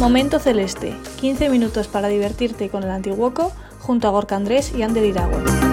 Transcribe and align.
Momento 0.00 0.38
Celeste, 0.38 0.96
15 1.20 1.50
minutos 1.50 1.86
para 1.86 2.08
divertirte 2.08 2.70
con 2.70 2.82
el 2.84 2.90
Antiguoco 2.90 3.52
junto 3.80 4.08
a 4.08 4.10
Gorka 4.10 4.34
Andrés 4.34 4.72
y 4.74 4.82
Ander 4.82 5.04
Iragüe. 5.04 5.69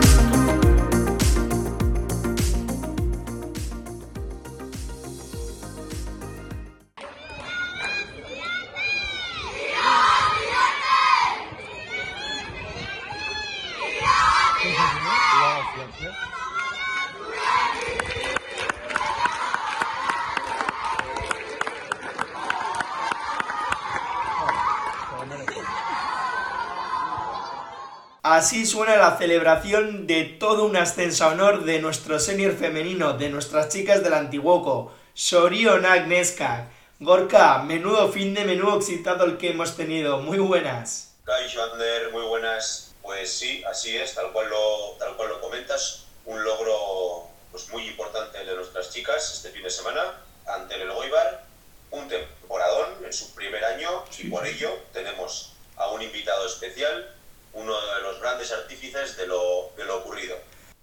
Así 28.38 28.68
suena 28.68 28.98
la 28.98 29.18
celebración 29.18 30.06
de 30.06 30.24
todo 30.24 30.66
un 30.66 30.78
ascenso 30.78 31.24
a 31.24 31.30
honor 31.30 31.66
de 31.66 31.80
nuestro 31.80 32.20
senior 32.20 32.56
femenino, 32.56 33.14
de 33.14 33.30
nuestras 33.30 33.70
chicas 33.70 34.04
del 34.04 34.14
Antiguoco, 34.14 34.94
Sorion 35.16 35.84
Agneska. 35.88 36.70
Gorka, 37.00 37.64
menudo 37.64 38.12
fin 38.12 38.36
de 38.36 38.46
menudo 38.46 38.78
excitado 38.78 39.26
el 39.26 39.40
que 39.40 39.50
hemos 39.50 39.76
tenido. 39.76 40.20
Muy 40.20 40.38
buenas. 40.38 41.16
Kai 41.26 41.48
Ander, 41.58 42.12
muy 42.12 42.28
buenas. 42.28 42.94
Pues 43.02 43.34
sí, 43.34 43.64
así 43.64 43.98
es, 43.98 44.14
tal 44.14 44.32
cual 44.32 44.48
lo, 44.52 44.96
tal 45.00 45.18
cual 45.18 45.30
lo 45.30 45.42
comentas. 45.42 46.06
Un 46.26 46.44
logro 46.44 47.28
pues, 47.50 47.68
muy 47.70 47.88
importante 47.88 48.46
de 48.46 48.56
nuestras 48.56 48.92
chicas 48.92 49.34
este 49.34 49.50
fin 49.50 49.64
de 49.64 49.72
semana 49.72 50.14
ante 50.46 50.76
el 50.76 50.92
Goibar. 50.92 51.44
Un 51.90 52.08
temporadón 52.08 53.04
en 53.04 53.12
su 53.12 53.34
primer 53.34 53.66
año 53.66 54.04
y 54.20 54.30
por 54.30 54.46
ello 54.46 54.78
tenemos 54.94 55.54
a 55.76 55.90
un 55.90 56.04
invitado 56.04 56.46
especial 56.46 57.17
uno 57.54 57.74
de 57.74 58.02
los 58.02 58.20
grandes 58.20 58.52
artífices 58.52 59.18
de 59.18 59.28
lo, 59.28 59.72
de 59.78 59.86
lo 59.86 59.98
ocurrido. 59.98 60.36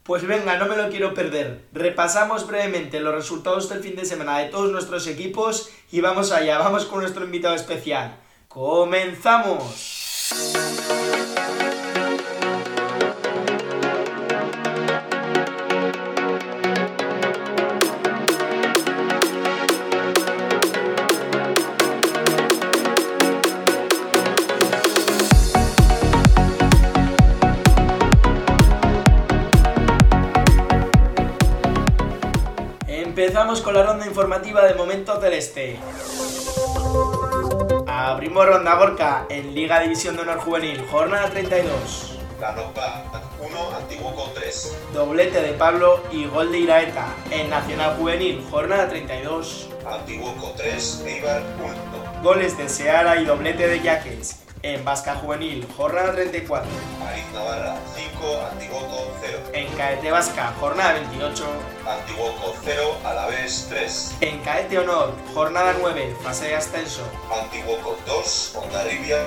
Pues 0.03 0.27
venga, 0.27 0.57
no 0.59 0.67
me 0.67 0.77
lo 0.77 0.91
quiero 0.91 1.15
perder. 1.15 1.63
Repasamos 1.73 2.47
brevemente 2.47 3.01
los 3.01 3.15
resultados 3.15 3.71
del 3.71 3.83
fin 3.83 3.97
de 3.97 4.05
semana 4.05 4.39
de 4.39 4.51
todos 4.51 4.71
nuestros 4.71 5.07
equipos 5.07 5.71
y 5.91 6.03
vamos 6.03 6.31
allá, 6.31 6.59
vamos 6.59 6.85
con 6.85 7.01
nuestro 7.01 7.25
invitado 7.25 7.55
especial. 7.55 8.17
¡Comenzamos! 8.49 9.95
Empezamos 33.17 33.61
con 33.61 33.75
la 33.75 33.85
ronda 33.85 34.05
informativa 34.07 34.65
de 34.65 34.75
Momento 34.75 35.21
Celeste. 35.21 35.79
Abrimos 37.87 38.45
ronda 38.45 38.75
Gorka 38.75 39.27
en 39.29 39.55
Liga 39.55 39.79
División 39.79 40.17
de 40.17 40.23
Honor 40.23 40.41
Juvenil, 40.41 40.85
jornada 40.91 41.31
32. 41.31 42.19
La 42.41 42.57
Roca 42.57 43.05
1, 43.39 43.77
Antiguoco 43.77 44.33
3. 44.35 44.79
Doblete 44.93 45.43
de 45.43 45.53
Pablo 45.53 46.03
y 46.11 46.25
gol 46.25 46.51
de 46.51 46.59
Iraeta 46.59 47.07
en 47.31 47.51
Nacional 47.51 47.95
Juvenil, 47.97 48.45
jornada 48.51 48.89
32. 48.89 49.69
Antiguoco 49.87 50.53
3, 50.57 51.05
Eibar 51.07 51.43
1. 51.63 52.21
Goles 52.25 52.59
de 52.59 52.69
Seara 52.69 53.21
y 53.21 53.27
doblete 53.27 53.69
de 53.69 53.81
Yaques 53.81 54.44
en 54.65 54.83
Vasca 54.83 55.15
Juvenil, 55.17 55.67
jornada 55.77 56.13
34. 56.13 56.71
Ariz 57.07 57.33
Navarra 57.35 57.77
5, 57.95 58.47
Antiguoco 58.51 59.13
0. 59.21 59.39
En 59.53 59.69
Caete 59.77 60.11
Vasca, 60.11 60.55
jornada 60.59 60.95
28. 60.95 61.45
Antiguoco 61.87 62.55
0, 62.65 62.97
Alavés 63.05 63.67
3. 63.69 64.17
En 64.23 64.39
Caete 64.41 64.79
Honor, 64.79 65.13
jornada 65.35 65.77
9, 65.79 66.17
fase 66.23 66.47
de 66.47 66.57
ascenso. 66.57 67.03
Antiguoco 67.43 67.99
2, 68.07 68.57
Ondarribia 68.57 69.19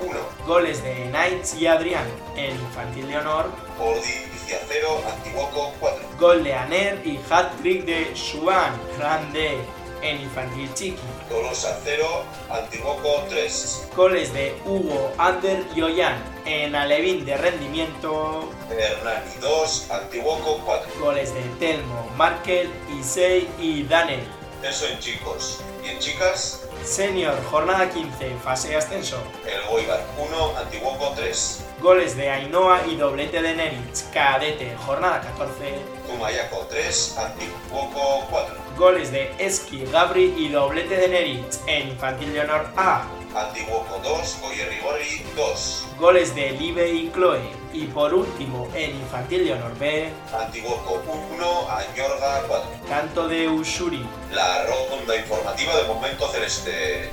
1. 0.00 0.18
Goles 0.44 0.82
de 0.82 1.08
Knights 1.10 1.54
y 1.54 1.68
Adrián 1.68 2.08
en 2.34 2.56
Infantil 2.56 3.06
de 3.06 3.18
Honor. 3.18 3.46
Ordicia 3.78 4.58
0, 4.66 5.02
Antiguoco 5.06 5.72
4. 5.78 6.08
Gol 6.18 6.42
de 6.42 6.52
Aner 6.52 7.00
y 7.06 7.20
hat-trick 7.30 7.84
de 7.84 8.12
Shuan, 8.16 8.72
grande 8.98 9.60
en 10.02 10.20
Infantil 10.20 10.72
Chiqui. 10.74 11.00
Tolosa 11.28 11.78
0, 11.84 12.24
Antiguoco 12.50 13.24
3. 13.28 13.88
Goles 13.96 14.32
de 14.32 14.54
Hugo, 14.64 15.12
Ander 15.18 15.64
y 15.74 15.82
Ollán 15.82 16.22
en 16.44 16.74
Alevín 16.74 17.24
de 17.24 17.36
rendimiento. 17.36 18.50
Hernani 18.70 19.34
2, 19.40 19.90
Antiguoco 19.90 20.60
4. 20.64 21.00
Goles 21.00 21.34
de 21.34 21.42
Telmo, 21.58 22.08
Markel, 22.16 22.70
Isei 22.98 23.48
y 23.58 23.84
Daniel. 23.84 24.26
Eso 24.62 24.86
en 24.86 24.98
chicos. 24.98 25.60
¿Y 25.84 25.88
en 25.88 25.98
chicas? 25.98 26.62
Senior, 26.84 27.34
jornada 27.50 27.88
15, 27.88 28.36
fase 28.42 28.68
de 28.68 28.76
ascenso. 28.76 29.22
El 29.46 29.62
Goibar 29.68 30.02
1, 30.18 30.56
Antiguoco 30.58 31.12
3. 31.16 31.64
Goles 31.80 32.16
de 32.16 32.30
Ainhoa 32.30 32.82
y 32.86 32.96
doblete 32.96 33.40
de 33.40 33.54
Nerich, 33.54 34.10
cadete, 34.12 34.76
jornada 34.76 35.20
14. 35.20 35.78
Zumayaco 36.06 36.66
3, 36.68 37.18
Antiguoco 37.18 38.26
4. 38.30 38.69
Goles 38.80 39.12
de 39.12 39.30
Eski, 39.38 39.84
Gabri 39.92 40.34
y 40.38 40.48
doblete 40.48 40.96
de 40.96 41.08
Nerich 41.08 41.58
en 41.66 41.88
Infantil 41.88 42.32
de 42.32 42.40
Honor 42.40 42.66
A. 42.78 43.02
Antiguoco 43.36 44.00
2, 44.02 44.38
Goyerrigorri 44.40 45.22
2. 45.36 45.86
Goles 45.98 46.34
de 46.34 46.52
Libe 46.52 46.88
y 46.88 47.10
Chloe. 47.12 47.42
Y 47.74 47.84
por 47.88 48.14
último, 48.14 48.70
en 48.74 48.92
Infantil 48.92 49.44
de 49.44 49.52
Honor 49.52 49.78
B, 49.78 50.08
Antiguoco 50.32 51.02
1, 51.04 51.68
Añorga 51.70 52.42
4. 52.48 52.70
canto 52.88 53.28
de 53.28 53.48
Ushuri. 53.48 54.02
La 54.32 54.64
ronda 54.64 55.14
informativa 55.14 55.76
de 55.76 55.84
Momento 55.84 56.26
Celeste. 56.28 57.10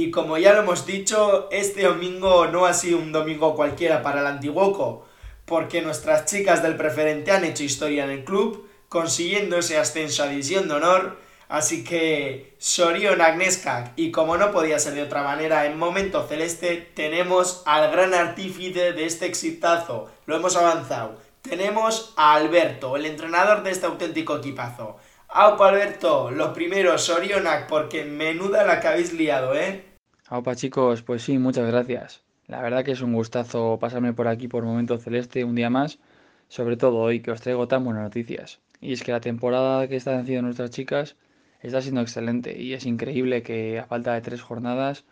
Y 0.00 0.10
como 0.10 0.38
ya 0.38 0.54
lo 0.54 0.60
hemos 0.60 0.86
dicho, 0.86 1.46
este 1.50 1.82
domingo 1.82 2.46
no 2.46 2.64
ha 2.64 2.72
sido 2.72 2.96
un 2.96 3.12
domingo 3.12 3.54
cualquiera 3.54 4.02
para 4.02 4.20
el 4.20 4.26
Antiguoco, 4.28 5.04
porque 5.44 5.82
nuestras 5.82 6.24
chicas 6.24 6.62
del 6.62 6.78
preferente 6.78 7.32
han 7.32 7.44
hecho 7.44 7.64
historia 7.64 8.04
en 8.04 8.10
el 8.10 8.24
club, 8.24 8.66
consiguiendo 8.88 9.58
ese 9.58 9.76
ascenso 9.76 10.22
a 10.22 10.28
División 10.28 10.68
de 10.68 10.74
Honor, 10.76 11.18
así 11.50 11.84
que 11.84 12.54
Sorion 12.56 13.20
Agneska, 13.20 13.92
y 13.94 14.10
como 14.10 14.38
no 14.38 14.52
podía 14.52 14.78
ser 14.78 14.94
de 14.94 15.02
otra 15.02 15.22
manera, 15.22 15.66
en 15.66 15.76
Momento 15.76 16.26
Celeste 16.26 16.78
tenemos 16.94 17.62
al 17.66 17.90
gran 17.92 18.14
artífice 18.14 18.94
de 18.94 19.04
este 19.04 19.26
exitazo, 19.26 20.10
lo 20.24 20.34
hemos 20.34 20.56
avanzado, 20.56 21.20
tenemos 21.42 22.14
a 22.16 22.36
Alberto, 22.36 22.96
el 22.96 23.04
entrenador 23.04 23.64
de 23.64 23.72
este 23.72 23.84
auténtico 23.84 24.38
equipazo. 24.38 24.96
Aupa 25.28 25.68
Alberto, 25.68 26.30
lo 26.30 26.54
primero, 26.54 26.96
Sorionak, 26.96 27.68
porque 27.68 28.06
menuda 28.06 28.64
la 28.64 28.80
que 28.80 28.88
habéis 28.88 29.12
liado, 29.12 29.54
¿eh? 29.54 29.89
Aupa 30.30 30.54
chicos, 30.54 31.02
pues 31.02 31.24
sí, 31.24 31.38
muchas 31.38 31.66
gracias. 31.66 32.22
La 32.46 32.62
verdad 32.62 32.84
que 32.84 32.92
es 32.92 33.00
un 33.00 33.12
gustazo 33.12 33.78
pasarme 33.80 34.12
por 34.12 34.28
aquí 34.28 34.46
por 34.46 34.62
Momento 34.62 34.96
Celeste 34.96 35.42
un 35.42 35.56
día 35.56 35.70
más, 35.70 35.98
sobre 36.46 36.76
todo 36.76 36.98
hoy 36.98 37.20
que 37.20 37.32
os 37.32 37.40
traigo 37.40 37.66
tan 37.66 37.84
buenas 37.84 38.04
noticias. 38.04 38.60
Y 38.80 38.92
es 38.92 39.02
que 39.02 39.10
la 39.10 39.20
temporada 39.20 39.88
que 39.88 39.96
están 39.96 40.20
haciendo 40.20 40.42
nuestras 40.42 40.70
chicas 40.70 41.16
está 41.62 41.82
siendo 41.82 42.00
excelente 42.00 42.56
y 42.56 42.74
es 42.74 42.86
increíble 42.86 43.42
que 43.42 43.80
a 43.80 43.86
falta 43.86 44.14
de 44.14 44.20
tres 44.20 44.40
jornadas 44.40 45.02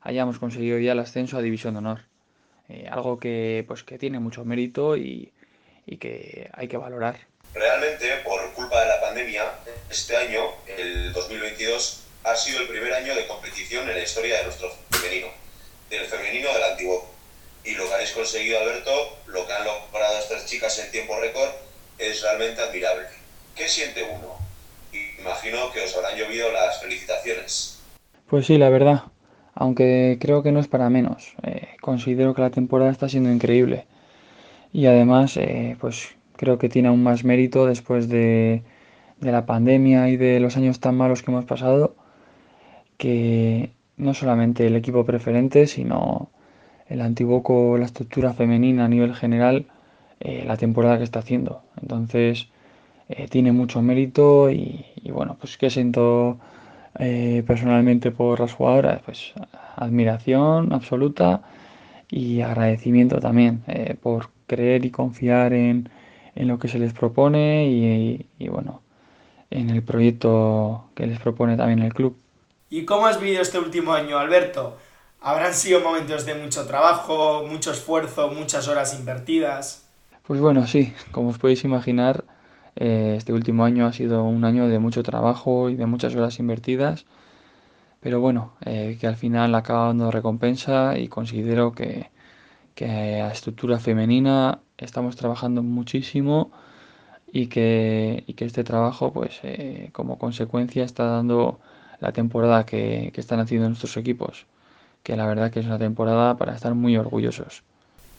hayamos 0.00 0.38
conseguido 0.38 0.78
ya 0.78 0.92
el 0.92 1.00
ascenso 1.00 1.38
a 1.38 1.42
División 1.42 1.74
de 1.74 1.78
Honor. 1.78 2.02
Eh, 2.68 2.86
algo 2.88 3.18
que 3.18 3.64
pues 3.66 3.82
que 3.82 3.98
tiene 3.98 4.20
mucho 4.20 4.44
mérito 4.44 4.96
y, 4.96 5.32
y 5.86 5.96
que 5.96 6.52
hay 6.52 6.68
que 6.68 6.76
valorar. 6.76 7.18
Realmente, 7.52 8.06
por 8.22 8.54
culpa 8.54 8.80
de 8.80 8.86
la 8.86 9.00
pandemia, 9.00 9.42
este 9.90 10.16
año, 10.16 10.42
el 10.68 11.12
2022, 11.12 12.07
ha 12.24 12.36
sido 12.36 12.60
el 12.60 12.68
primer 12.68 12.92
año 12.92 13.14
de 13.14 13.26
competición 13.26 13.88
en 13.88 13.96
la 13.96 14.02
historia 14.02 14.38
de 14.38 14.44
nuestro 14.44 14.70
femenino, 14.90 15.28
del 15.90 16.06
femenino 16.06 16.52
del 16.52 16.62
antiguo. 16.64 17.06
y 17.64 17.74
lo 17.74 17.86
que 17.86 17.94
habéis 17.94 18.12
conseguido, 18.12 18.58
Alberto, 18.60 19.18
lo 19.26 19.46
que 19.46 19.52
han 19.52 19.64
logrado 19.64 20.18
estas 20.18 20.46
chicas 20.46 20.78
en 20.78 20.90
tiempo 20.90 21.18
récord, 21.20 21.50
es 21.98 22.22
realmente 22.22 22.62
admirable. 22.62 23.06
¿Qué 23.54 23.68
siente 23.68 24.04
uno? 24.04 24.38
Imagino 25.18 25.70
que 25.72 25.82
os 25.82 25.94
habrán 25.96 26.16
llovido 26.16 26.50
las 26.52 26.80
felicitaciones. 26.80 27.80
Pues 28.28 28.46
sí, 28.46 28.56
la 28.56 28.70
verdad. 28.70 29.02
Aunque 29.54 30.16
creo 30.20 30.42
que 30.42 30.52
no 30.52 30.60
es 30.60 30.68
para 30.68 30.88
menos. 30.88 31.34
Eh, 31.42 31.68
considero 31.80 32.34
que 32.34 32.42
la 32.42 32.50
temporada 32.50 32.90
está 32.90 33.08
siendo 33.08 33.30
increíble. 33.30 33.86
Y 34.72 34.86
además, 34.86 35.36
eh, 35.36 35.76
pues 35.80 36.10
creo 36.36 36.58
que 36.58 36.68
tiene 36.68 36.88
aún 36.88 37.02
más 37.02 37.24
mérito 37.24 37.66
después 37.66 38.08
de, 38.08 38.62
de 39.20 39.32
la 39.32 39.46
pandemia 39.46 40.08
y 40.08 40.16
de 40.16 40.40
los 40.40 40.56
años 40.56 40.80
tan 40.80 40.96
malos 40.96 41.22
que 41.22 41.30
hemos 41.30 41.44
pasado, 41.44 41.96
que 42.98 43.72
no 43.96 44.14
solamente 44.14 44.66
el 44.66 44.76
equipo 44.76 45.04
preferente, 45.06 45.66
sino 45.66 46.30
el 46.88 47.00
Antiguoco, 47.02 47.78
la 47.78 47.86
estructura 47.86 48.32
femenina 48.34 48.86
a 48.86 48.88
nivel 48.88 49.14
general, 49.14 49.66
eh, 50.20 50.44
la 50.46 50.56
temporada 50.56 50.98
que 50.98 51.04
está 51.04 51.20
haciendo. 51.20 51.62
Entonces, 51.80 52.48
eh, 53.08 53.28
tiene 53.28 53.52
mucho 53.52 53.82
mérito 53.82 54.50
y, 54.50 54.84
bueno, 55.12 55.36
pues 55.40 55.58
que 55.58 55.70
siento 55.70 56.38
eh, 56.98 57.44
personalmente 57.46 58.10
por 58.10 58.40
las 58.40 58.52
jugadoras, 58.54 59.02
pues 59.04 59.32
admiración 59.76 60.72
absoluta 60.72 61.42
y 62.10 62.40
agradecimiento 62.42 63.20
también 63.20 63.62
por 64.02 64.30
creer 64.46 64.84
y 64.86 64.90
confiar 64.90 65.52
en, 65.52 65.90
en, 66.34 66.48
lo 66.48 66.58
que 66.58 66.68
se 66.68 66.78
les 66.78 66.92
propone 66.94 67.66
y 67.68 68.48
bueno, 68.48 68.82
en 69.50 69.70
el 69.70 69.82
proyecto 69.82 70.90
que 70.94 71.06
les 71.06 71.18
propone 71.20 71.56
también 71.56 71.80
el 71.80 71.94
club. 71.94 72.16
¿Y 72.70 72.84
cómo 72.84 73.06
has 73.06 73.20
vivido 73.20 73.40
este 73.42 73.58
último 73.58 73.92
año, 73.94 74.18
Alberto? 74.18 74.76
Habrán 75.20 75.54
sido 75.54 75.80
momentos 75.80 76.26
de 76.26 76.34
mucho 76.34 76.66
trabajo, 76.66 77.44
mucho 77.46 77.72
esfuerzo, 77.72 78.28
muchas 78.30 78.68
horas 78.68 78.98
invertidas. 78.98 79.88
Pues 80.26 80.40
bueno, 80.40 80.66
sí, 80.66 80.92
como 81.10 81.30
os 81.30 81.38
podéis 81.38 81.64
imaginar, 81.64 82.24
eh, 82.76 83.14
este 83.16 83.32
último 83.32 83.64
año 83.64 83.86
ha 83.86 83.92
sido 83.92 84.22
un 84.24 84.44
año 84.44 84.68
de 84.68 84.78
mucho 84.78 85.02
trabajo 85.02 85.70
y 85.70 85.76
de 85.76 85.86
muchas 85.86 86.14
horas 86.14 86.38
invertidas, 86.38 87.06
pero 88.00 88.20
bueno, 88.20 88.52
eh, 88.64 88.98
que 89.00 89.06
al 89.06 89.16
final 89.16 89.54
acaba 89.54 89.86
dando 89.86 90.10
recompensa 90.10 90.98
y 90.98 91.08
considero 91.08 91.72
que, 91.72 92.10
que 92.74 93.22
a 93.22 93.32
estructura 93.32 93.78
femenina 93.80 94.60
estamos 94.78 95.16
trabajando 95.16 95.62
muchísimo 95.62 96.52
y 97.32 97.48
que, 97.48 98.24
y 98.26 98.34
que 98.34 98.44
este 98.46 98.64
trabajo, 98.64 99.12
pues 99.12 99.40
eh, 99.42 99.90
como 99.92 100.18
consecuencia, 100.18 100.84
está 100.84 101.04
dando 101.04 101.60
la 102.00 102.12
temporada 102.12 102.64
que, 102.66 103.10
que 103.12 103.20
están 103.20 103.40
haciendo 103.40 103.68
nuestros 103.68 103.96
equipos 103.96 104.46
que 105.02 105.16
la 105.16 105.26
verdad 105.26 105.50
que 105.50 105.60
es 105.60 105.66
una 105.66 105.78
temporada 105.78 106.36
para 106.36 106.54
estar 106.54 106.74
muy 106.74 106.96
orgullosos. 106.96 107.62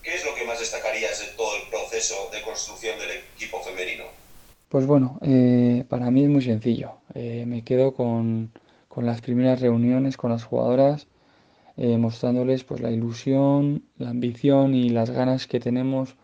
¿Qué 0.03 0.15
es 0.15 0.25
lo 0.25 0.33
que 0.33 0.45
más 0.45 0.59
destacarías 0.59 1.19
de 1.19 1.37
todo 1.37 1.55
el 1.55 1.69
proceso 1.69 2.15
de 2.33 2.41
construcción 2.41 2.97
del 2.97 3.11
equipo 3.35 3.61
femenino? 3.61 4.05
Pues 4.69 4.85
bueno, 4.85 5.19
eh, 5.21 5.85
para 5.87 6.09
mí 6.11 6.23
es 6.23 6.29
muy 6.29 6.41
sencillo. 6.41 6.93
Eh, 7.13 7.45
me 7.45 7.63
quedo 7.63 7.93
con, 7.93 8.51
con, 8.87 9.05
las 9.05 9.21
primeras 9.21 9.61
reuniones 9.61 10.17
con 10.17 10.31
las 10.31 10.43
jugadoras, 10.43 11.07
eh, 11.77 11.97
mostrándoles 11.97 12.63
pues 12.63 12.81
la 12.81 12.91
ilusión, 12.91 13.83
la 13.97 14.09
ambición 14.09 14.73
y 14.73 14.89
las 14.89 15.11
ganas 15.11 15.47
que 15.47 15.59
tenemos 15.59 16.15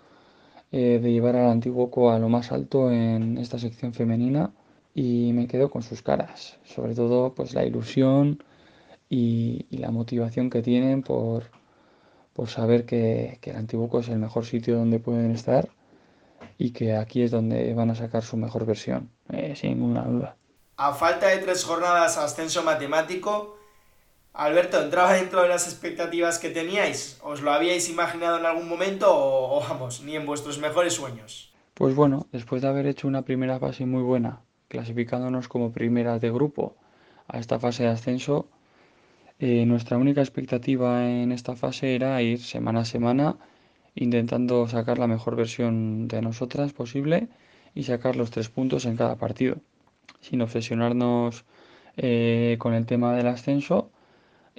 de 0.72 1.00
llevar 1.00 1.38
al 1.38 1.52
Antiguoco 1.52 2.12
a 2.12 2.20
lo 2.20 2.28
más 2.28 2.52
alto 2.52 2.92
en 2.92 3.38
esta 3.38 3.58
sección 3.60 3.94
femenina 3.94 4.52
y 4.96 5.34
me 5.34 5.48
quedo 5.48 5.70
con 5.70 5.84
sus 5.84 6.02
caras, 6.02 6.58
sobre 6.64 6.96
todo 6.96 7.36
pues 7.36 7.54
la 7.54 7.66
ilusión, 7.66 8.40
y, 9.10 9.66
la 9.78 9.92
motivación 9.92 10.50
que 10.50 10.62
tienen 10.62 11.04
por, 11.04 11.44
por 12.34 12.50
saber 12.50 12.86
que, 12.86 13.38
que 13.42 13.52
el 13.52 13.58
Antiguoco 13.58 14.00
es 14.00 14.10
el 14.10 14.20
mejor 14.20 14.46
sitio 14.46 14.78
donde 14.78 15.00
pueden 15.00 15.32
estar 15.32 15.70
y 16.58 16.72
que 16.72 16.96
aquí 16.96 17.22
es 17.22 17.32
donde 17.32 17.74
van 17.74 17.92
a 17.92 17.96
sacar 17.96 18.24
su 18.24 18.38
mejor 18.38 18.66
versión, 18.66 19.10
eh, 19.30 19.56
sin 19.56 19.72
ninguna 19.72 20.04
duda. 20.04 20.38
A 20.78 20.94
falta 20.94 21.28
de 21.28 21.38
tres 21.38 21.64
jornadas 21.64 22.18
ascenso 22.18 22.64
matemático, 22.64 23.58
Alberto, 24.34 24.82
¿entraba 24.82 25.14
dentro 25.14 25.42
de 25.42 25.50
las 25.50 25.68
expectativas 25.68 26.40
que 26.40 26.50
teníais? 26.50 27.20
¿Os 27.24 27.42
lo 27.42 27.52
habíais 27.52 27.90
imaginado 27.90 28.38
en 28.40 28.46
algún 28.46 28.68
momento 28.68 29.14
o, 29.14 29.58
o 29.58 29.62
vamos, 29.62 30.02
ni 30.02 30.16
en 30.16 30.26
vuestros 30.26 30.60
mejores 30.60 30.94
sueños? 30.94 31.54
Pues 31.74 31.96
bueno, 31.96 32.28
después 32.32 32.62
de 32.62 32.68
haber 32.68 32.88
hecho 32.88 33.08
una 33.08 33.24
primera 33.24 33.60
fase 33.60 33.86
muy 33.86 34.02
buena, 34.02 34.42
clasificándonos 34.68 35.48
como 35.48 35.72
primeras 35.72 36.22
de 36.22 36.32
grupo 36.32 36.76
a 37.28 37.40
esta 37.40 37.60
fase 37.60 37.84
de 37.84 37.90
ascenso, 37.90 38.48
eh, 39.40 39.66
nuestra 39.66 39.98
única 39.98 40.22
expectativa 40.22 41.10
en 41.10 41.32
esta 41.32 41.56
fase 41.56 41.96
era 41.96 42.22
ir 42.22 42.40
semana 42.40 42.82
a 42.82 42.86
semana 42.86 43.38
intentando 43.96 44.68
sacar 44.68 44.98
la 45.00 45.08
mejor 45.08 45.36
versión 45.36 46.08
de 46.08 46.22
nosotras 46.22 46.74
posible 46.74 47.30
y 47.74 47.84
sacar 47.84 48.16
los 48.16 48.32
tres 48.32 48.50
puntos 48.50 48.86
en 48.86 48.98
cada 48.98 49.16
partido, 49.18 49.58
sin 50.22 50.42
obsesionarnos 50.42 51.46
eh, 51.98 52.58
con 52.60 52.74
el 52.74 52.86
tema 52.86 53.16
del 53.16 53.28
ascenso 53.28 53.92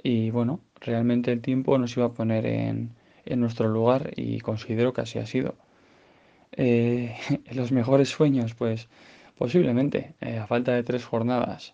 y 0.01 0.31
bueno, 0.31 0.59
realmente 0.81 1.31
el 1.31 1.41
tiempo 1.41 1.77
nos 1.77 1.95
iba 1.97 2.07
a 2.07 2.13
poner 2.13 2.45
en, 2.45 2.91
en 3.25 3.39
nuestro 3.39 3.67
lugar 3.69 4.11
y 4.15 4.39
considero 4.39 4.93
que 4.93 5.01
así 5.01 5.19
ha 5.19 5.25
sido. 5.25 5.55
Eh, 6.53 7.15
los 7.51 7.71
mejores 7.71 8.09
sueños, 8.09 8.53
pues 8.55 8.89
posiblemente, 9.37 10.15
a 10.21 10.47
falta 10.47 10.73
de 10.73 10.83
tres 10.83 11.05
jornadas. 11.05 11.73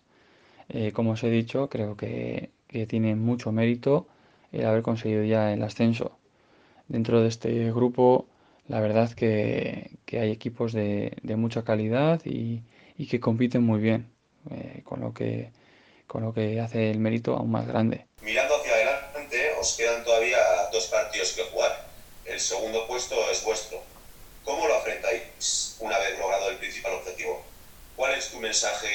como 0.92 1.12
os 1.12 1.24
he 1.24 1.30
dicho, 1.30 1.68
creo 1.68 1.96
que 1.96 2.50
que 2.74 2.86
tiene 2.86 3.14
mucho 3.14 3.52
mérito 3.52 4.08
el 4.50 4.66
haber 4.66 4.82
conseguido 4.82 5.22
ya 5.22 5.52
el 5.52 5.62
ascenso. 5.62 6.18
Dentro 6.88 7.22
de 7.22 7.28
este 7.28 7.70
grupo, 7.70 8.26
la 8.66 8.80
verdad 8.80 9.12
que, 9.12 9.92
que 10.04 10.18
hay 10.18 10.32
equipos 10.32 10.72
de, 10.72 11.16
de 11.22 11.36
mucha 11.36 11.62
calidad 11.62 12.20
y, 12.24 12.62
y, 12.98 13.06
que 13.06 13.20
compiten 13.20 13.62
muy 13.62 13.78
bien, 13.78 14.12
eh, 14.50 14.82
con, 14.82 15.00
lo 15.00 15.14
que, 15.14 15.52
con 16.08 16.24
lo 16.24 16.34
que 16.34 16.60
hace 16.60 16.90
el 16.90 16.98
mérito 16.98 17.36
aún 17.36 17.52
más 17.52 17.64
grande. 17.68 18.08
Mirando 18.22 18.56
hacia 18.56 18.72
adelante, 18.72 19.52
os 19.60 19.76
quedan 19.76 20.02
todavía 20.02 20.38
dos 20.72 20.86
partidos 20.86 21.32
que 21.34 21.44
jugar. 21.44 21.86
El 22.24 22.40
segundo 22.40 22.88
puesto 22.88 23.14
es 23.30 23.44
vuestro. 23.44 23.78
¿Cómo 24.44 24.66
lo 24.66 24.74
afrontáis 24.74 25.76
una 25.78 25.96
vez 25.98 26.18
logrado? 26.18 26.33
¿Cuál 27.96 28.14
es 28.14 28.30
tu 28.30 28.40
mensaje 28.40 28.88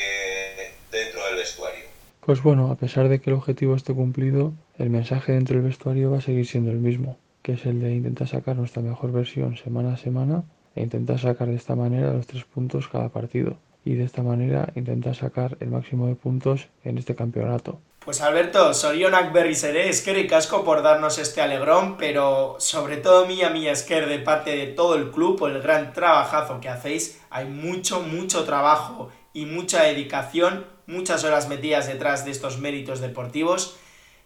dentro 0.91 1.25
del 1.25 1.35
vestuario? 1.35 1.85
Pues 2.25 2.43
bueno, 2.43 2.69
a 2.69 2.75
pesar 2.75 3.07
de 3.07 3.19
que 3.19 3.29
el 3.29 3.37
objetivo 3.37 3.75
esté 3.75 3.93
cumplido, 3.93 4.53
el 4.77 4.89
mensaje 4.89 5.31
dentro 5.31 5.55
del 5.55 5.65
vestuario 5.65 6.11
va 6.11 6.17
a 6.17 6.21
seguir 6.21 6.45
siendo 6.45 6.71
el 6.71 6.79
mismo, 6.79 7.17
que 7.41 7.53
es 7.53 7.65
el 7.65 7.79
de 7.79 7.93
intentar 7.93 8.27
sacar 8.27 8.57
nuestra 8.57 8.81
mejor 8.81 9.11
versión 9.11 9.57
semana 9.57 9.93
a 9.93 9.97
semana 9.97 10.43
e 10.75 10.83
intentar 10.83 11.17
sacar 11.17 11.47
de 11.47 11.55
esta 11.55 11.75
manera 11.75 12.13
los 12.13 12.27
tres 12.27 12.43
puntos 12.43 12.87
cada 12.89 13.09
partido 13.09 13.57
y 13.85 13.95
de 13.95 14.03
esta 14.03 14.21
manera 14.21 14.71
intentar 14.75 15.15
sacar 15.15 15.57
el 15.61 15.69
máximo 15.69 16.07
de 16.07 16.15
puntos 16.15 16.67
en 16.83 16.97
este 16.97 17.15
campeonato. 17.15 17.79
Pues 18.09 18.21
Alberto, 18.21 18.73
sorionak 18.73 19.27
berriz 19.33 19.59
ere, 19.67 19.83
eskerrik 19.87 20.31
asko 20.33 20.63
por 20.65 20.81
darnos 20.81 21.19
este 21.19 21.43
alegrón, 21.43 21.95
pero 21.95 22.55
sobre 22.57 22.97
todo 22.97 23.27
mía, 23.27 23.51
mía 23.51 23.71
esker 23.71 24.09
de 24.09 24.17
parte 24.17 24.57
de 24.57 24.65
todo 24.65 24.95
el 24.95 25.11
club 25.11 25.37
por 25.37 25.51
el 25.51 25.61
gran 25.61 25.93
trabajazo 25.93 26.59
que 26.59 26.69
hacéis. 26.69 27.21
Hay 27.29 27.45
mucho, 27.45 28.01
mucho 28.01 28.45
trabajo 28.45 29.11
y 29.31 29.45
mucha 29.45 29.83
dedicación 29.83 30.65
muchas 30.87 31.23
horas 31.23 31.49
metidas 31.49 31.85
detrás 31.85 32.25
de 32.25 32.31
estos 32.31 32.57
méritos 32.57 32.99
deportivos. 32.99 33.77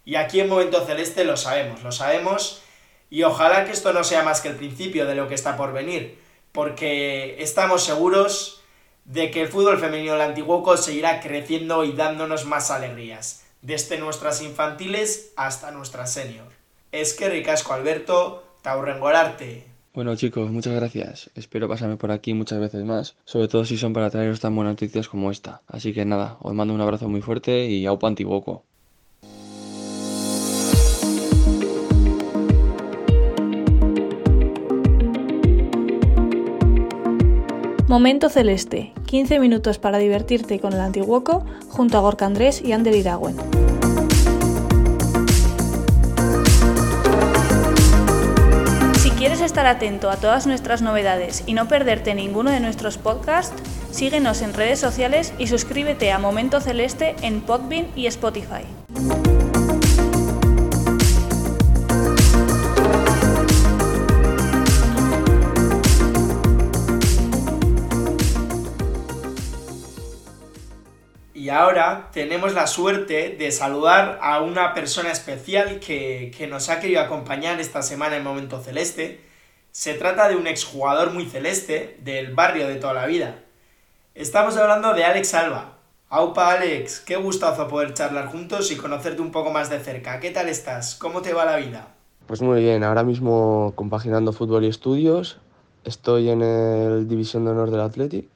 Y 0.06 0.14
aquí 0.14 0.40
en 0.40 0.48
Momento 0.48 0.86
Celeste 0.86 1.26
lo 1.26 1.36
sabemos, 1.36 1.82
lo 1.82 1.92
sabemos. 1.92 2.62
Y 3.10 3.24
ojalá 3.24 3.66
que 3.66 3.72
esto 3.72 3.92
no 3.92 4.02
sea 4.02 4.22
más 4.22 4.40
que 4.40 4.48
el 4.48 4.56
principio 4.56 5.04
de 5.04 5.14
lo 5.14 5.28
que 5.28 5.34
está 5.34 5.58
por 5.58 5.74
venir, 5.74 6.18
porque 6.52 7.36
estamos 7.38 7.84
seguros 7.84 8.62
de 9.04 9.30
que 9.30 9.42
el 9.42 9.48
fútbol 9.48 9.78
femenino 9.78 10.14
del 10.14 10.22
Antiguoco 10.22 10.78
seguirá 10.78 11.20
creciendo 11.20 11.84
y 11.84 11.92
dándonos 11.92 12.46
más 12.46 12.70
alegrías, 12.70 13.43
desde 13.64 13.98
nuestras 13.98 14.42
infantiles 14.42 15.32
hasta 15.36 15.72
nuestras 15.72 16.12
senior. 16.12 16.46
Es 16.92 17.14
que 17.14 17.28
ricasco 17.28 17.72
Alberto, 17.72 18.44
taurrengolarte. 18.62 19.64
Bueno 19.94 20.14
chicos, 20.16 20.50
muchas 20.50 20.74
gracias. 20.74 21.30
Espero 21.34 21.68
pasarme 21.68 21.96
por 21.96 22.10
aquí 22.10 22.34
muchas 22.34 22.60
veces 22.60 22.84
más, 22.84 23.16
sobre 23.24 23.48
todo 23.48 23.64
si 23.64 23.78
son 23.78 23.92
para 23.92 24.10
traeros 24.10 24.40
tan 24.40 24.54
buenas 24.54 24.72
noticias 24.72 25.08
como 25.08 25.30
esta. 25.30 25.62
Así 25.66 25.92
que 25.92 26.04
nada, 26.04 26.36
os 26.40 26.52
mando 26.52 26.74
un 26.74 26.80
abrazo 26.80 27.08
muy 27.08 27.22
fuerte 27.22 27.66
y 27.66 27.86
aupa 27.86 28.08
antiboco. 28.08 28.64
Momento 37.94 38.28
Celeste, 38.28 38.92
15 39.06 39.38
minutos 39.38 39.78
para 39.78 39.98
divertirte 39.98 40.58
con 40.58 40.72
el 40.72 40.80
Antiguoco 40.80 41.46
junto 41.68 41.96
a 41.96 42.00
Gorka 42.00 42.26
Andrés 42.26 42.60
y 42.60 42.72
Ander 42.72 42.92
Iragüen. 42.92 43.36
quieres 49.16 49.40
estar 49.40 49.66
atento 49.66 50.10
a 50.10 50.16
todas 50.16 50.46
nuestras 50.48 50.82
novedades 50.82 51.44
y 51.46 51.54
no 51.54 51.68
perderte 51.68 52.14
ninguno 52.16 52.50
de 52.50 52.58
nuestros 52.58 52.98
podcasts, 52.98 53.54
síguenos 53.92 54.42
en 54.42 54.52
redes 54.52 54.80
sociales 54.80 55.32
y 55.38 55.46
suscríbete 55.46 56.10
a 56.10 56.18
Momento 56.18 56.60
Celeste 56.60 57.14
en 57.22 57.40
Podbean 57.42 57.86
y 57.94 58.06
Spotify. 58.06 58.64
Ahora 71.54 72.10
tenemos 72.12 72.54
la 72.54 72.66
suerte 72.66 73.36
de 73.38 73.50
saludar 73.50 74.18
a 74.22 74.40
una 74.40 74.74
persona 74.74 75.10
especial 75.10 75.80
que, 75.80 76.32
que 76.36 76.46
nos 76.46 76.68
ha 76.68 76.80
querido 76.80 77.00
acompañar 77.00 77.60
esta 77.60 77.82
semana 77.82 78.16
en 78.16 78.24
Momento 78.24 78.60
Celeste. 78.60 79.20
Se 79.70 79.94
trata 79.94 80.28
de 80.28 80.36
un 80.36 80.46
exjugador 80.46 81.12
muy 81.12 81.26
celeste 81.26 81.98
del 82.02 82.34
barrio 82.34 82.68
de 82.68 82.76
toda 82.76 82.94
la 82.94 83.06
vida. 83.06 83.42
Estamos 84.14 84.56
hablando 84.56 84.94
de 84.94 85.04
Alex 85.04 85.34
Alba. 85.34 85.78
Aupa 86.08 86.52
Alex, 86.52 87.00
qué 87.00 87.16
gustazo 87.16 87.66
poder 87.66 87.94
charlar 87.94 88.28
juntos 88.28 88.70
y 88.70 88.76
conocerte 88.76 89.20
un 89.20 89.32
poco 89.32 89.50
más 89.50 89.70
de 89.70 89.80
cerca. 89.80 90.20
¿Qué 90.20 90.30
tal 90.30 90.48
estás? 90.48 90.94
¿Cómo 90.94 91.22
te 91.22 91.32
va 91.32 91.44
la 91.44 91.56
vida? 91.56 91.88
Pues 92.26 92.40
muy 92.40 92.62
bien, 92.62 92.84
ahora 92.84 93.02
mismo 93.02 93.72
compaginando 93.74 94.32
fútbol 94.32 94.64
y 94.64 94.68
estudios. 94.68 95.38
Estoy 95.82 96.30
en 96.30 96.42
el 96.42 97.08
División 97.08 97.44
de 97.44 97.50
Honor 97.50 97.70
del 97.70 97.80
Athletic 97.80 98.28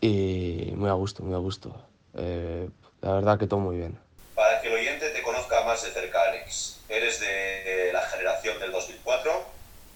y 0.00 0.72
muy 0.76 0.88
a 0.88 0.92
gusto, 0.92 1.22
muy 1.22 1.34
a 1.34 1.38
gusto. 1.38 1.74
Eh, 2.16 2.68
la 3.00 3.12
verdad 3.12 3.38
que 3.38 3.46
todo 3.46 3.60
muy 3.60 3.76
bien. 3.76 3.98
Para 4.34 4.60
que 4.60 4.68
el 4.68 4.74
oyente 4.74 5.10
te 5.10 5.22
conozca 5.22 5.62
más 5.64 5.82
de 5.82 5.90
cerca, 5.90 6.22
Alex, 6.22 6.80
eres 6.88 7.20
de 7.20 7.90
la 7.92 8.02
generación 8.02 8.58
del 8.58 8.72
2004, 8.72 9.32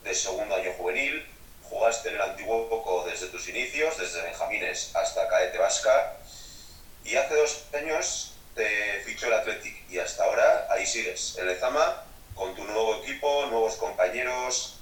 de 0.04 0.14
segundo 0.14 0.54
año 0.54 0.72
juvenil, 0.76 1.26
jugaste 1.62 2.10
en 2.10 2.16
el 2.16 2.22
antiguo 2.22 2.68
Poco 2.68 3.04
desde 3.06 3.26
tus 3.28 3.48
inicios, 3.48 3.98
desde 3.98 4.22
Benjamines 4.22 4.94
hasta 4.94 5.28
Caete 5.28 5.58
Vasca, 5.58 6.16
y 7.04 7.16
hace 7.16 7.34
dos 7.34 7.64
años 7.74 8.34
te 8.54 9.00
fichó 9.04 9.26
el 9.26 9.34
Athletic 9.34 9.90
y 9.90 9.98
hasta 9.98 10.24
ahora 10.24 10.66
ahí 10.70 10.84
sigues, 10.86 11.36
en 11.38 11.46
Lezama, 11.46 12.02
con 12.34 12.54
tu 12.54 12.64
nuevo 12.64 12.96
equipo, 12.96 13.46
nuevos 13.46 13.76
compañeros. 13.76 14.78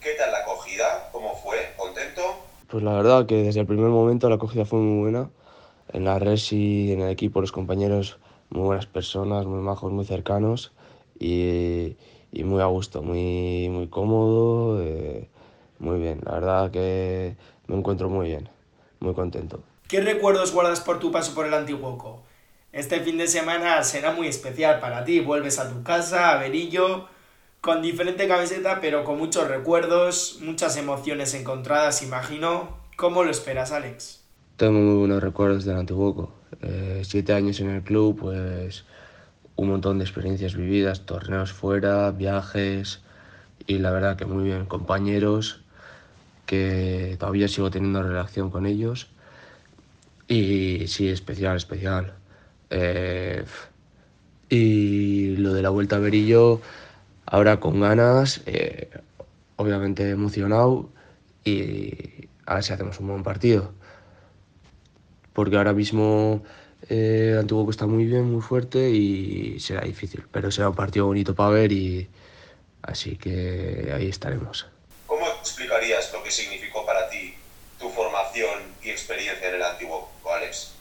¿Qué 0.00 0.14
tal 0.14 0.32
la 0.32 0.38
acogida? 0.38 1.08
¿Cómo 1.12 1.36
fue? 1.36 1.74
¿Contento? 1.76 2.22
Pues 2.68 2.82
la 2.82 2.92
verdad 2.92 3.26
que 3.26 3.36
desde 3.36 3.60
el 3.60 3.66
primer 3.66 3.88
momento 3.88 4.28
la 4.28 4.36
acogida 4.36 4.64
fue 4.64 4.78
muy 4.78 5.02
buena. 5.02 5.30
En 5.92 6.04
la 6.04 6.18
resi, 6.18 6.92
en 6.92 7.00
el 7.00 7.10
equipo, 7.10 7.40
los 7.40 7.52
compañeros, 7.52 8.18
muy 8.50 8.62
buenas 8.64 8.86
personas, 8.86 9.46
muy 9.46 9.60
majos, 9.60 9.92
muy 9.92 10.04
cercanos 10.04 10.72
y, 11.18 11.96
y 12.32 12.44
muy 12.44 12.62
a 12.62 12.66
gusto, 12.66 13.02
muy, 13.02 13.68
muy 13.70 13.88
cómodo, 13.88 14.82
eh, 14.82 15.28
muy 15.78 15.98
bien. 15.98 16.20
La 16.24 16.32
verdad 16.32 16.70
que 16.70 17.36
me 17.66 17.76
encuentro 17.76 18.08
muy 18.08 18.28
bien, 18.28 18.48
muy 19.00 19.14
contento. 19.14 19.62
¿Qué 19.88 20.00
recuerdos 20.00 20.52
guardas 20.52 20.80
por 20.80 21.00
tu 21.00 21.10
paso 21.10 21.34
por 21.34 21.46
el 21.46 21.54
Antiguoco? 21.54 22.22
Este 22.72 23.00
fin 23.00 23.18
de 23.18 23.26
semana 23.26 23.82
será 23.82 24.12
muy 24.12 24.28
especial 24.28 24.78
para 24.78 25.04
ti. 25.04 25.18
Vuelves 25.18 25.58
a 25.58 25.68
tu 25.68 25.82
casa, 25.82 26.30
a 26.30 26.38
Berillo, 26.38 27.08
con 27.60 27.82
diferente 27.82 28.28
camiseta, 28.28 28.80
pero 28.80 29.02
con 29.02 29.18
muchos 29.18 29.48
recuerdos, 29.48 30.38
muchas 30.40 30.76
emociones 30.76 31.34
encontradas, 31.34 32.02
imagino. 32.02 32.78
¿Cómo 32.96 33.24
lo 33.24 33.30
esperas, 33.30 33.72
Alex? 33.72 34.19
Tengo 34.60 34.78
muy 34.78 34.98
buenos 34.98 35.22
recuerdos 35.22 35.64
del 35.64 35.78
Antiguoco. 35.78 36.34
Eh, 36.60 37.00
siete 37.02 37.32
años 37.32 37.58
en 37.60 37.70
el 37.70 37.82
club, 37.82 38.18
pues 38.20 38.84
un 39.56 39.70
montón 39.70 39.96
de 39.96 40.04
experiencias 40.04 40.54
vividas, 40.54 41.06
torneos 41.06 41.50
fuera, 41.50 42.10
viajes 42.10 43.00
y 43.66 43.78
la 43.78 43.90
verdad 43.90 44.18
que 44.18 44.26
muy 44.26 44.44
bien, 44.44 44.66
compañeros 44.66 45.62
que 46.44 47.16
todavía 47.18 47.48
sigo 47.48 47.70
teniendo 47.70 48.02
relación 48.02 48.50
con 48.50 48.66
ellos 48.66 49.08
y 50.28 50.88
sí, 50.88 51.08
especial, 51.08 51.56
especial. 51.56 52.12
Eh, 52.68 53.42
y 54.50 55.36
lo 55.36 55.54
de 55.54 55.62
la 55.62 55.70
vuelta 55.70 55.96
a 55.96 56.00
Berillo, 56.00 56.60
ahora 57.24 57.60
con 57.60 57.80
ganas, 57.80 58.42
eh, 58.44 58.90
obviamente 59.56 60.10
emocionado 60.10 60.90
y 61.46 62.28
a 62.44 62.56
ver 62.56 62.62
si 62.62 62.74
hacemos 62.74 63.00
un 63.00 63.08
buen 63.08 63.22
partido. 63.22 63.79
Porque 65.40 65.56
ahora 65.56 65.72
mismo 65.72 66.42
eh, 66.90 67.34
Antiguo 67.40 67.70
está 67.70 67.86
muy 67.86 68.04
bien, 68.04 68.30
muy 68.30 68.42
fuerte 68.42 68.90
y 68.90 69.58
será 69.58 69.80
difícil, 69.80 70.22
pero 70.30 70.50
será 70.50 70.68
un 70.68 70.74
partido 70.74 71.06
bonito 71.06 71.34
para 71.34 71.48
ver 71.48 71.72
y 71.72 72.06
así 72.82 73.16
que 73.16 73.90
ahí 73.96 74.10
estaremos. 74.10 74.66
¿Cómo 75.06 75.26
explicarías 75.40 76.12
lo 76.12 76.22
que 76.22 76.30
significó 76.30 76.84
para 76.84 77.08
ti 77.08 77.32
tu 77.78 77.88
formación 77.88 78.50
y 78.84 78.90
experiencia 78.90 79.48
en 79.48 79.54
el 79.54 79.62
Antiguo, 79.62 80.10
Alex? 80.30 80.74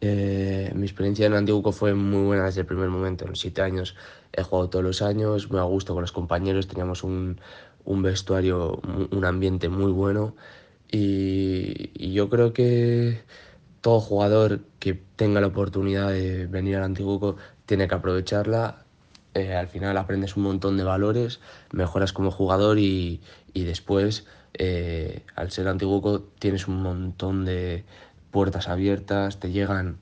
Eh, 0.00 0.72
mi 0.74 0.86
experiencia 0.86 1.26
en 1.26 1.34
Antiguo 1.34 1.70
fue 1.72 1.92
muy 1.92 2.24
buena 2.28 2.46
desde 2.46 2.62
el 2.62 2.66
primer 2.66 2.88
momento. 2.88 3.24
En 3.24 3.32
los 3.32 3.40
siete 3.40 3.60
años 3.60 3.94
he 4.32 4.42
jugado 4.42 4.70
todos 4.70 4.84
los 4.86 5.02
años, 5.02 5.50
muy 5.50 5.60
a 5.60 5.64
gusto 5.64 5.92
con 5.92 6.00
los 6.00 6.12
compañeros, 6.12 6.66
teníamos 6.66 7.04
un, 7.04 7.42
un 7.84 8.00
vestuario, 8.00 8.80
un 9.10 9.24
ambiente 9.26 9.68
muy 9.68 9.92
bueno 9.92 10.34
y, 10.90 11.90
y, 11.92 12.14
yo 12.14 12.30
creo 12.30 12.54
que 12.54 13.20
todo 13.80 14.00
jugador 14.00 14.60
que 14.78 14.94
tenga 15.16 15.40
la 15.40 15.48
oportunidad 15.48 16.10
de 16.10 16.46
venir 16.46 16.76
al 16.76 16.84
Antiguo 16.84 17.36
tiene 17.66 17.88
que 17.88 17.94
aprovecharla. 17.94 18.84
Eh, 19.34 19.54
al 19.54 19.68
final 19.68 19.96
aprendes 19.96 20.36
un 20.36 20.44
montón 20.44 20.76
de 20.76 20.84
valores, 20.84 21.40
mejoras 21.72 22.12
como 22.12 22.30
jugador 22.30 22.78
y, 22.78 23.20
y 23.52 23.64
después, 23.64 24.26
eh, 24.54 25.22
al 25.36 25.50
ser 25.50 25.68
Antiguo, 25.68 26.20
tienes 26.38 26.66
un 26.66 26.82
montón 26.82 27.44
de 27.44 27.84
puertas 28.30 28.68
abiertas, 28.68 29.38
te 29.38 29.52
llegan, 29.52 29.98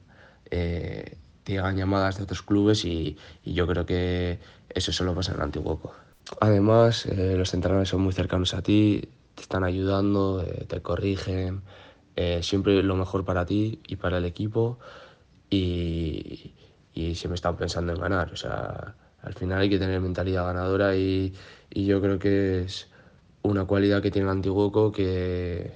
eh, 0.51 1.17
te 1.45 1.53
llegan 1.53 1.77
llamadas 1.77 2.17
de 2.17 2.25
otros 2.25 2.43
clubes 2.43 2.85
y, 2.85 3.19
y, 3.45 3.55
yo 3.55 3.67
creo 3.67 3.85
que 3.85 4.39
eso 4.71 4.93
solo 4.93 5.15
pasa 5.15 5.33
en 5.33 5.39
el 5.39 5.43
Antiguoco. 5.45 5.93
Además, 6.41 7.07
los 7.07 7.55
entrenadores 7.55 7.89
son 7.89 8.01
muy 8.01 8.13
cercanos 8.13 8.53
a 8.55 8.63
ti, 8.63 9.09
te 9.37 9.43
están 9.43 9.63
ayudando, 9.63 10.45
te 10.67 10.81
corrigen, 10.83 11.63
eh, 12.17 12.43
siempre 12.43 12.83
lo 12.83 12.97
mejor 12.97 13.25
para 13.25 13.47
ti 13.47 13.81
y 13.87 13.97
para 13.97 14.19
el 14.19 14.25
equipo 14.25 14.79
y, 15.51 16.55
y 16.95 17.15
siempre 17.15 17.37
están 17.37 17.57
pensando 17.57 17.93
en 17.93 18.01
ganar. 18.01 18.33
O 18.33 18.37
sea, 18.37 18.95
al 19.23 19.35
final 19.35 19.61
hay 19.61 19.69
que 19.69 19.79
tener 19.79 20.01
mentalidad 20.01 20.47
ganadora 20.47 20.97
y, 20.97 21.35
yo 21.71 22.01
creo 22.01 22.19
que 22.19 22.63
es 22.63 22.89
una 23.43 23.67
cualidad 23.67 24.01
que 24.01 24.11
tiene 24.11 24.27
el 24.27 24.33
Antiguoco 24.33 24.93
que, 24.93 25.71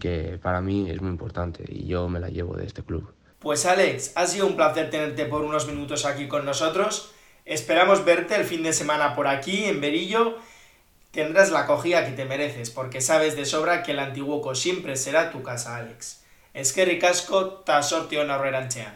que 0.00 0.38
para 0.42 0.60
mí 0.60 0.90
es 0.90 1.00
muy 1.00 1.10
importante 1.10 1.64
y 1.68 1.86
yo 1.86 2.08
me 2.08 2.18
la 2.18 2.30
llevo 2.30 2.56
de 2.56 2.66
este 2.66 2.82
club. 2.82 3.12
Pues 3.38 3.64
Alex, 3.66 4.12
ha 4.16 4.26
sido 4.26 4.46
un 4.46 4.56
placer 4.56 4.90
tenerte 4.90 5.26
por 5.26 5.42
unos 5.42 5.68
minutos 5.68 6.04
aquí 6.04 6.26
con 6.26 6.44
nosotros. 6.44 7.12
Esperamos 7.44 8.04
verte 8.04 8.34
el 8.34 8.44
fin 8.44 8.62
de 8.62 8.72
semana 8.72 9.14
por 9.14 9.28
aquí, 9.28 9.64
en 9.64 9.80
Berillo. 9.80 10.38
Tendrás 11.14 11.52
la 11.52 11.60
acogida 11.60 12.04
que 12.04 12.10
te 12.10 12.24
mereces, 12.24 12.70
porque 12.70 13.00
sabes 13.00 13.36
de 13.36 13.44
sobra 13.44 13.84
que 13.84 13.92
el 13.92 14.00
Antiguoco 14.00 14.56
siempre 14.56 14.96
será 14.96 15.30
tu 15.30 15.44
casa, 15.44 15.76
Alex. 15.76 16.24
Es 16.52 16.72
que 16.72 16.84
ricasco 16.84 17.46
ta 17.60 17.84
sortio 17.84 18.24
norrerantzean. 18.24 18.92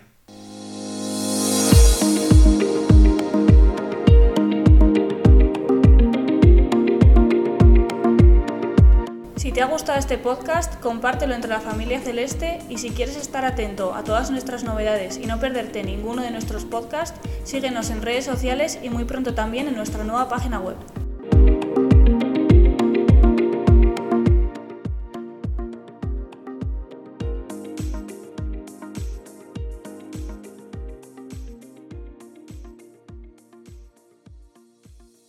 Si 9.37 9.53
te 9.53 9.63
ha 9.63 9.67
gustado 9.67 10.01
este 10.01 10.19
podcast, 10.19 10.81
compártelo 10.81 11.37
entre 11.37 11.51
la 11.51 11.61
familia 11.61 12.01
celeste 12.01 12.59
y 12.69 12.79
si 12.79 12.91
quieres 12.91 13.17
estar 13.17 13.45
atento 13.45 13.95
a 13.95 14.03
todas 14.03 14.33
nuestras 14.33 14.65
novedades 14.65 15.19
y 15.19 15.27
no 15.27 15.39
perderte 15.39 15.85
ninguno 15.85 16.23
de 16.23 16.33
nuestros 16.33 16.65
podcasts, 16.65 17.21
síguenos 17.45 17.91
en 17.91 18.03
redes 18.03 18.25
sociales 18.25 18.81
y 18.83 18.91
muy 18.91 19.05
pronto 19.05 19.35
también 19.35 19.69
en 19.69 19.77
nuestra 19.77 20.03
nueva 20.03 20.29
página 20.29 20.59
web. 20.59 20.77